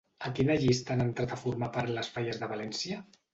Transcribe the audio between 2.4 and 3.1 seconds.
de València?